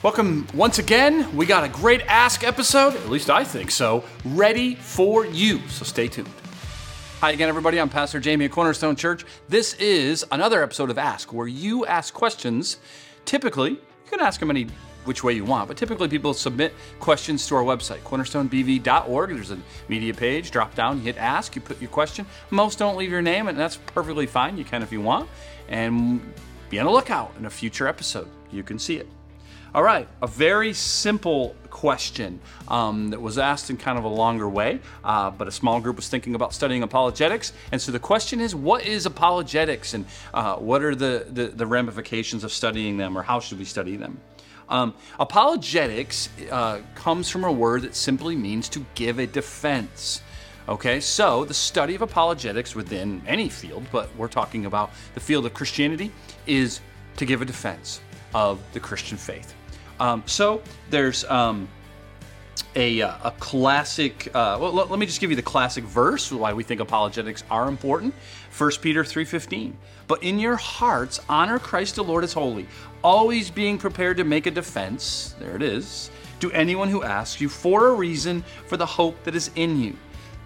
[0.00, 1.36] Welcome once again.
[1.36, 5.58] We got a great Ask episode, at least I think so, ready for you.
[5.66, 6.28] So stay tuned.
[7.20, 7.80] Hi again, everybody.
[7.80, 9.24] I'm Pastor Jamie at Cornerstone Church.
[9.48, 12.78] This is another episode of Ask, where you ask questions.
[13.24, 14.68] Typically, you can ask them any
[15.04, 19.30] which way you want, but typically people submit questions to our website, cornerstonebv.org.
[19.30, 19.58] There's a
[19.88, 22.24] media page, drop down, you hit ask, you put your question.
[22.50, 24.56] Most don't leave your name, and that's perfectly fine.
[24.56, 25.28] You can if you want.
[25.68, 26.20] And
[26.70, 28.28] be on the lookout in a future episode.
[28.52, 29.08] You can see it.
[29.74, 34.48] All right, a very simple question um, that was asked in kind of a longer
[34.48, 37.52] way, uh, but a small group was thinking about studying apologetics.
[37.70, 41.66] And so the question is what is apologetics and uh, what are the, the, the,
[41.66, 44.18] ramifications of studying them or how should we study them?
[44.70, 50.22] Um, apologetics uh, comes from a word that simply means to give a defense.
[50.66, 55.44] Okay, so the study of apologetics within any field, but we're talking about the field
[55.44, 56.10] of Christianity,
[56.46, 56.80] is
[57.16, 58.00] to give a defense
[58.34, 59.54] of the Christian faith.
[60.00, 61.68] Um, so there's um,
[62.76, 64.28] a, uh, a classic.
[64.28, 67.44] Uh, well, let, let, me just give you the classic verse why we think apologetics
[67.50, 68.14] are important.
[68.56, 69.72] 1 Peter 3:15.
[70.06, 72.66] But in your hearts honor Christ the Lord as holy,
[73.02, 75.34] always being prepared to make a defense.
[75.38, 76.10] There it is.
[76.40, 79.96] To anyone who asks you for a reason for the hope that is in you,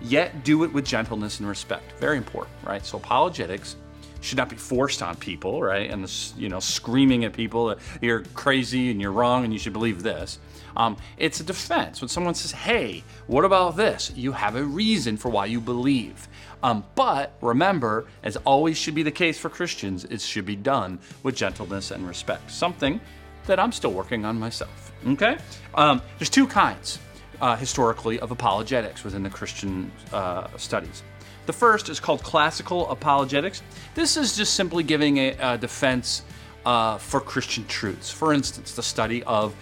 [0.00, 1.92] yet do it with gentleness and respect.
[2.00, 2.84] Very important, right?
[2.84, 3.76] So apologetics
[4.22, 5.90] should not be forced on people, right?
[5.90, 9.72] And you know, screaming at people that you're crazy and you're wrong and you should
[9.72, 10.38] believe this.
[10.76, 12.00] Um, it's a defense.
[12.00, 16.28] When someone says, "Hey, what about this?" You have a reason for why you believe.
[16.62, 21.00] Um, but remember, as always should be the case for Christians, it should be done
[21.22, 22.50] with gentleness and respect.
[22.50, 23.00] Something
[23.46, 24.92] that I'm still working on myself.
[25.06, 25.36] Okay,
[25.74, 27.00] um, there's two kinds
[27.40, 31.02] uh, historically of apologetics within the Christian uh, studies.
[31.46, 33.62] The first is called classical apologetics.
[33.94, 36.22] This is just simply giving a, a defense
[36.64, 38.10] uh, for Christian truths.
[38.10, 39.54] For instance, the study of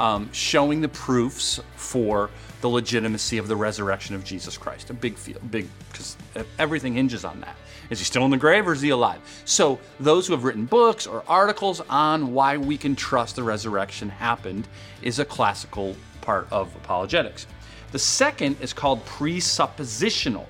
[0.00, 4.90] um, showing the proofs for the legitimacy of the resurrection of Jesus Christ.
[4.90, 6.16] A big field, big, because
[6.58, 7.56] everything hinges on that.
[7.90, 9.20] Is he still in the grave or is he alive?
[9.44, 14.08] So, those who have written books or articles on why we can trust the resurrection
[14.08, 14.68] happened
[15.02, 17.46] is a classical part of apologetics.
[17.92, 20.46] The second is called presuppositional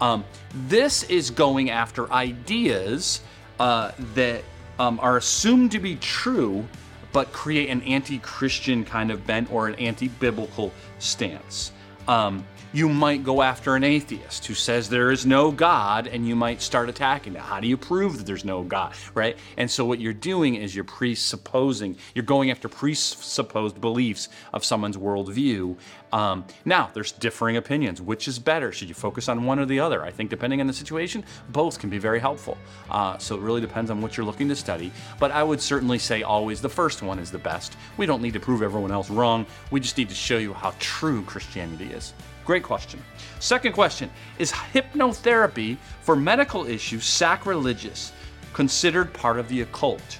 [0.00, 0.24] um,
[0.54, 3.20] this is going after ideas
[3.58, 4.42] uh, that
[4.78, 6.66] um, are assumed to be true,
[7.12, 11.72] but create an anti Christian kind of bent or an anti biblical stance.
[12.10, 16.36] Um, you might go after an atheist who says there is no God and you
[16.36, 17.40] might start attacking it.
[17.40, 19.36] How do you prove that there's no God, right?
[19.56, 24.96] And so what you're doing is you're presupposing, you're going after presupposed beliefs of someone's
[24.96, 25.76] worldview.
[26.12, 28.00] Um, now, there's differing opinions.
[28.00, 28.72] Which is better?
[28.72, 30.04] Should you focus on one or the other?
[30.04, 32.56] I think depending on the situation, both can be very helpful.
[32.88, 34.92] Uh, so it really depends on what you're looking to study.
[35.18, 37.76] But I would certainly say always the first one is the best.
[37.96, 39.46] We don't need to prove everyone else wrong.
[39.70, 41.99] We just need to show you how true Christianity is.
[42.44, 43.02] Great question.
[43.38, 48.12] Second question Is hypnotherapy for medical issues sacrilegious,
[48.52, 50.18] considered part of the occult?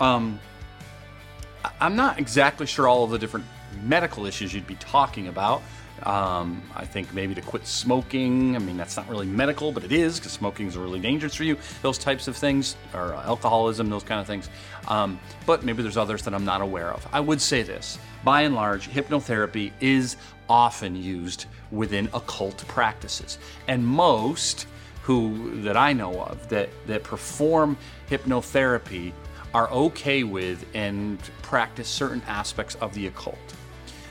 [0.00, 0.40] Um,
[1.80, 3.46] I'm not exactly sure all of the different
[3.82, 5.62] medical issues you'd be talking about.
[6.02, 8.54] Um, I think maybe to quit smoking.
[8.54, 11.44] I mean, that's not really medical, but it is because smoking is really dangerous for
[11.44, 11.56] you.
[11.82, 14.50] Those types of things, or alcoholism, those kind of things.
[14.88, 17.06] Um, but maybe there's others that I'm not aware of.
[17.12, 20.16] I would say this by and large, hypnotherapy is
[20.48, 23.38] often used within occult practices.
[23.68, 24.66] And most
[25.02, 27.76] who that I know of that, that perform
[28.10, 29.12] hypnotherapy
[29.54, 33.38] are okay with and practice certain aspects of the occult.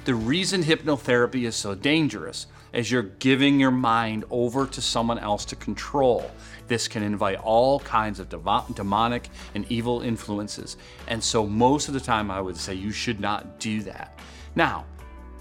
[0.05, 5.45] The reason hypnotherapy is so dangerous is you're giving your mind over to someone else
[5.45, 6.29] to control.
[6.67, 10.77] This can invite all kinds of demonic and evil influences.
[11.07, 14.19] And so, most of the time, I would say you should not do that.
[14.53, 14.85] Now,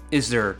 [0.09, 0.57] is there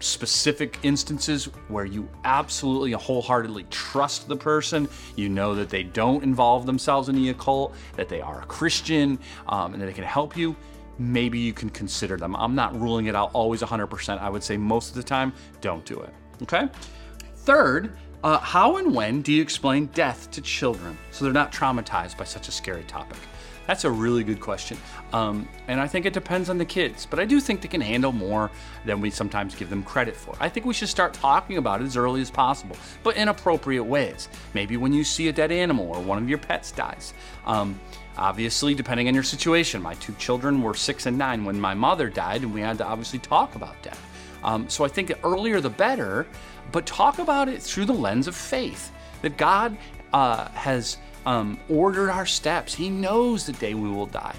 [0.00, 4.86] specific instances where you absolutely wholeheartedly trust the person,
[5.16, 9.18] you know that they don't involve themselves in the occult, that they are a Christian,
[9.48, 10.54] um, and that they can help you,
[11.00, 12.36] maybe you can consider them.
[12.36, 14.18] I'm not ruling it out always 100%.
[14.20, 16.14] I would say most of the time, don't do it.
[16.42, 16.68] Okay?
[17.36, 22.18] Third, uh, how and when do you explain death to children so they're not traumatized
[22.18, 23.18] by such a scary topic?
[23.66, 24.78] That's a really good question.
[25.12, 27.80] Um, and I think it depends on the kids, but I do think they can
[27.80, 28.50] handle more
[28.84, 30.34] than we sometimes give them credit for.
[30.40, 33.84] I think we should start talking about it as early as possible, but in appropriate
[33.84, 34.28] ways.
[34.54, 37.14] Maybe when you see a dead animal or one of your pets dies.
[37.46, 37.78] Um,
[38.16, 42.08] obviously, depending on your situation, my two children were six and nine when my mother
[42.08, 44.04] died, and we had to obviously talk about death.
[44.42, 46.26] Um, so I think the earlier the better,
[46.72, 48.90] but talk about it through the lens of faith
[49.22, 49.76] that God
[50.12, 52.74] uh, has um, ordered our steps.
[52.74, 54.36] He knows the day we will die.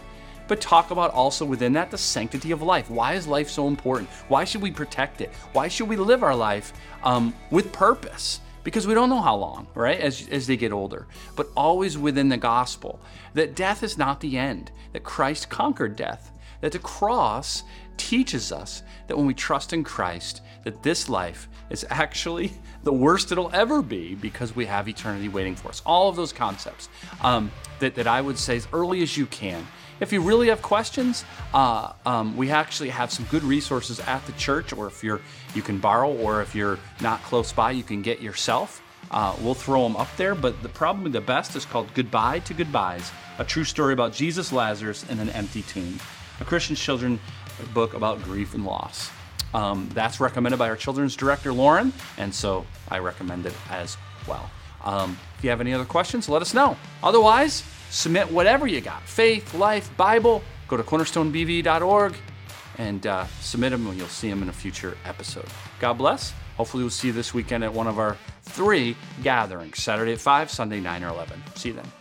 [0.51, 2.89] but talk about also within that the sanctity of life.
[2.89, 4.10] Why is life so important?
[4.28, 5.31] Why should we protect it?
[5.54, 6.74] Why should we live our life
[7.04, 8.42] um, with purpose?
[8.66, 11.07] Because we don't know how long, right, as, as they get older,
[11.38, 13.00] but always within the gospel
[13.33, 17.63] that death is not the end, that Christ conquered death, that the cross
[17.98, 22.54] teaches us that when we trust in Christ, that this life is actually
[22.84, 25.82] the worst it'll ever be because we have eternity waiting for us.
[25.86, 26.90] All of those concepts
[27.22, 29.66] um, that, that I would say as early as you can.
[30.00, 31.24] If you really have questions,
[31.54, 35.22] uh, um, we actually have some good resources at the church, or if you're
[35.54, 38.82] you can borrow, or if you're not close by, you can get yourself.
[39.12, 42.54] Uh, we'll throw them up there, but the probably the best is called Goodbye to
[42.56, 46.00] Goodbyes, a true story about Jesus, Lazarus, and an empty tomb,
[46.40, 47.20] a Christian children
[47.74, 49.09] book about grief and loss.
[49.53, 54.50] Um, that's recommended by our children's director, Lauren, and so I recommend it as well.
[54.83, 56.77] Um, if you have any other questions, let us know.
[57.03, 60.42] Otherwise, submit whatever you got faith, life, Bible.
[60.68, 62.15] Go to cornerstonebv.org
[62.77, 65.47] and uh, submit them, and you'll see them in a future episode.
[65.80, 66.33] God bless.
[66.57, 70.50] Hopefully, we'll see you this weekend at one of our three gatherings Saturday at 5,
[70.50, 71.42] Sunday 9 or 11.
[71.56, 72.00] See you then.